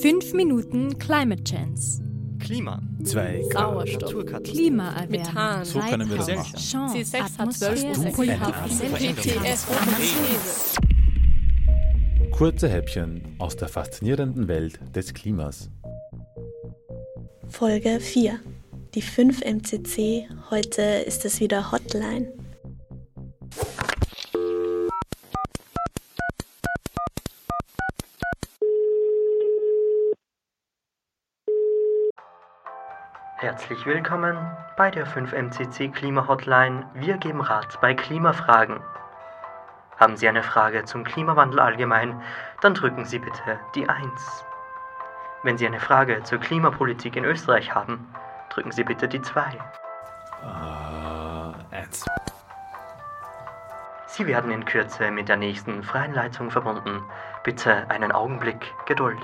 [0.00, 2.02] 5 Minuten Climate Chance.
[2.38, 2.80] Klima.
[3.02, 4.44] 2 Grad.
[4.44, 5.10] Klimaerwärmung.
[5.10, 5.64] Methan.
[5.64, 6.56] So können wir das machen.
[6.56, 6.96] Chance.
[6.98, 8.38] C6 hat 12 Atmosphäre.
[8.38, 8.96] Prozent.
[8.96, 9.66] Kohlenstoff- GTS.
[12.30, 15.68] Kurze Häppchen aus der faszinierenden Welt des Klimas.
[17.48, 18.38] Folge 4.
[18.94, 20.28] Die 5 MCC.
[20.50, 22.32] Heute ist es wieder Hotline.
[33.40, 34.36] Herzlich willkommen
[34.76, 36.84] bei der 5MCC Klima Hotline.
[36.94, 38.80] Wir geben Rat bei Klimafragen.
[39.96, 42.20] Haben Sie eine Frage zum Klimawandel allgemein,
[42.62, 44.44] dann drücken Sie bitte die 1.
[45.44, 48.12] Wenn Sie eine Frage zur Klimapolitik in Österreich haben,
[48.50, 49.40] drücken Sie bitte die 2.
[50.42, 52.06] Äh, eins.
[54.08, 57.04] Sie werden in Kürze mit der nächsten freien Leitung verbunden.
[57.44, 59.20] Bitte einen Augenblick Geduld.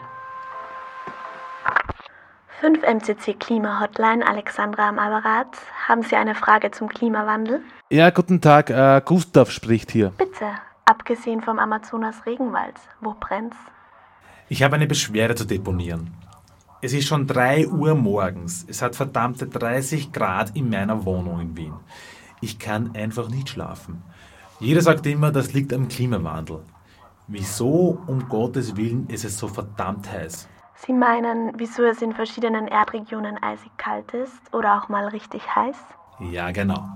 [2.65, 5.49] 5 MCC Klima Hotline, Alexandra am Apparat.
[5.87, 7.61] Haben Sie eine Frage zum Klimawandel?
[7.91, 10.15] Ja, guten Tag, äh, Gustav spricht hier.
[10.17, 10.47] Bitte,
[10.87, 13.59] abgesehen vom Amazonas Regenwald, wo brennt's?
[14.49, 16.15] Ich habe eine Beschwerde zu deponieren.
[16.81, 18.65] Es ist schon 3 Uhr morgens.
[18.67, 21.75] Es hat verdammte 30 Grad in meiner Wohnung in Wien.
[22.41, 24.03] Ich kann einfach nicht schlafen.
[24.59, 26.61] Jeder sagt immer, das liegt am Klimawandel.
[27.27, 30.49] Wieso um Gottes Willen ist es so verdammt heiß?
[30.75, 35.79] Sie meinen, wieso es in verschiedenen Erdregionen eisig kalt ist oder auch mal richtig heiß?
[36.19, 36.89] Ja, genau.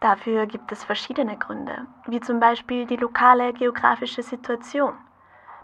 [0.00, 4.92] Dafür gibt es verschiedene Gründe, wie zum Beispiel die lokale geografische Situation.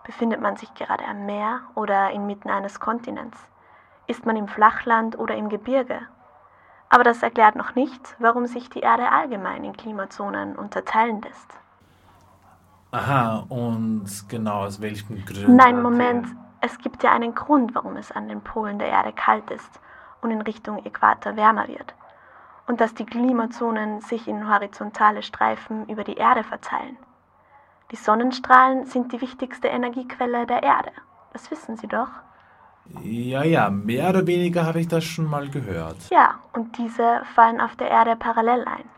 [0.05, 3.39] Befindet man sich gerade am Meer oder inmitten eines Kontinents?
[4.07, 6.01] Ist man im Flachland oder im Gebirge?
[6.89, 11.59] Aber das erklärt noch nicht, warum sich die Erde allgemein in Klimazonen unterteilen lässt.
[12.91, 15.57] Aha, und genau aus welchen Gründen?
[15.57, 16.27] Nein, Moment.
[16.65, 19.81] Es gibt ja einen Grund, warum es an den Polen der Erde kalt ist
[20.21, 21.93] und in Richtung Äquator wärmer wird.
[22.69, 26.97] Und dass die Klimazonen sich in horizontale Streifen über die Erde verteilen.
[27.91, 30.93] Die Sonnenstrahlen sind die wichtigste Energiequelle der Erde.
[31.33, 32.09] Das wissen Sie doch.
[33.03, 35.97] Ja, ja, mehr oder weniger habe ich das schon mal gehört.
[36.11, 38.89] Ja, und diese fallen auf der Erde parallel ein.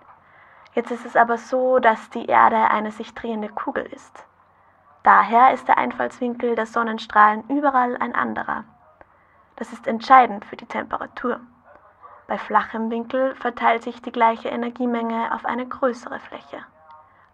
[0.74, 4.26] Jetzt ist es aber so, dass die Erde eine sich drehende Kugel ist.
[5.04, 8.65] Daher ist der Einfallswinkel der Sonnenstrahlen überall ein anderer.
[9.56, 11.41] Das ist entscheidend für die Temperatur.
[12.26, 16.65] Bei flachem Winkel verteilt sich die gleiche Energiemenge auf eine größere Fläche.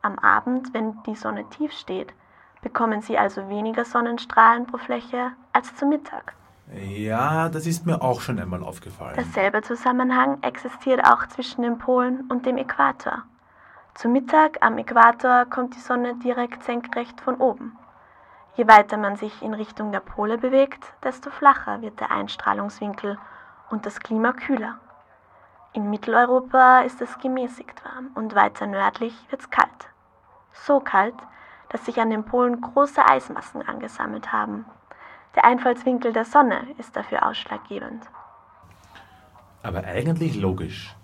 [0.03, 2.13] Am Abend, wenn die Sonne tief steht,
[2.61, 6.35] bekommen Sie also weniger Sonnenstrahlen pro Fläche als zu Mittag.
[6.75, 9.15] Ja, das ist mir auch schon einmal aufgefallen.
[9.15, 13.23] Derselbe Zusammenhang existiert auch zwischen den Polen und dem Äquator.
[13.95, 17.77] Zu Mittag am Äquator kommt die Sonne direkt senkrecht von oben.
[18.57, 23.19] Je weiter man sich in Richtung der Pole bewegt, desto flacher wird der Einstrahlungswinkel
[23.69, 24.79] und das Klima kühler.
[25.73, 29.89] In Mitteleuropa ist es gemäßigt warm und weiter nördlich wird es kalt.
[30.53, 31.15] So kalt,
[31.69, 34.67] dass sich an den Polen große Eismassen angesammelt haben.
[35.37, 38.05] Der Einfallswinkel der Sonne ist dafür ausschlaggebend.
[39.63, 40.97] Aber eigentlich logisch.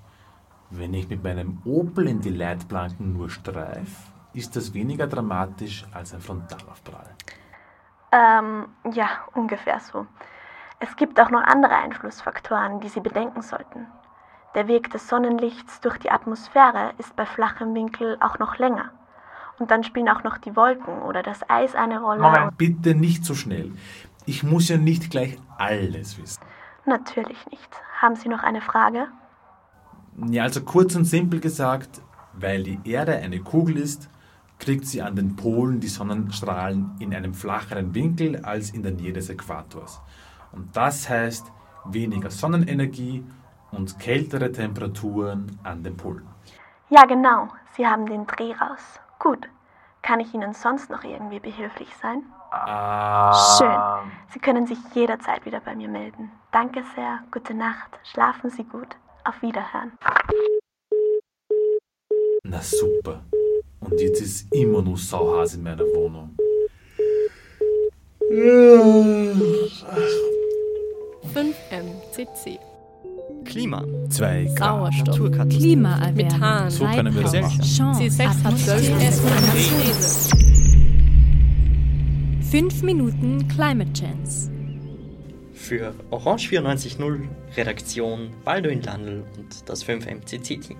[0.70, 6.12] Wenn ich mit meinem Opel in die Leitplanken nur streif, ist das weniger dramatisch als
[6.12, 7.14] ein Frontalaufprall.
[8.12, 10.06] Ähm, ja, ungefähr so.
[10.80, 13.86] Es gibt auch noch andere Einflussfaktoren, die Sie bedenken sollten.
[14.54, 18.90] Der Weg des Sonnenlichts durch die Atmosphäre ist bei flachem Winkel auch noch länger.
[19.58, 22.20] Und dann spielen auch noch die Wolken oder das Eis eine Rolle.
[22.20, 23.72] Moment, bitte nicht so schnell.
[24.26, 26.42] Ich muss ja nicht gleich alles wissen.
[26.84, 27.70] Natürlich nicht.
[28.00, 29.08] Haben Sie noch eine Frage?
[30.30, 32.00] Ja, also kurz und simpel gesagt,
[32.32, 34.08] weil die Erde eine Kugel ist,
[34.58, 39.12] kriegt sie an den Polen die Sonnenstrahlen in einem flacheren Winkel als in der Nähe
[39.12, 40.00] des Äquators.
[40.52, 41.52] Und das heißt
[41.84, 43.24] weniger Sonnenenergie
[43.72, 46.26] und kältere Temperaturen an den Polen.
[46.88, 47.48] Ja, genau.
[47.76, 49.00] Sie haben den Dreh raus.
[49.18, 49.48] Gut.
[50.02, 52.22] Kann ich Ihnen sonst noch irgendwie behilflich sein?
[53.58, 53.76] Schön.
[54.28, 56.30] Sie können sich jederzeit wieder bei mir melden.
[56.52, 57.18] Danke sehr.
[57.32, 57.98] Gute Nacht.
[58.04, 58.96] Schlafen Sie gut.
[59.26, 59.90] Auf Wiederhören.
[62.44, 63.24] Na super.
[63.80, 66.36] Und jetzt ist immer nur Sauhas in meiner Wohnung.
[71.32, 72.60] 5 MCC.
[73.44, 73.84] Klima.
[74.10, 74.58] 2 Grad.
[74.58, 75.06] Sauerstoff.
[75.06, 75.58] Naturkatastrophen.
[75.58, 76.14] Klimaerwärmung.
[76.14, 76.70] Methan.
[76.70, 77.62] So können wir das machen.
[77.62, 78.02] Chance.
[78.02, 79.12] C6 hat 12 Atmosphäre.
[79.92, 80.46] Prozent.
[82.44, 84.55] 5 Minuten Climate Chance.
[85.56, 90.76] Für Orange 94.0 Redaktion Balduin Landl und das 5MCC-Team.